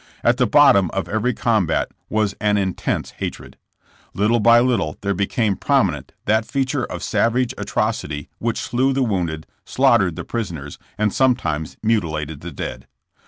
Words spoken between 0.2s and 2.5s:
At the bottom of every combat was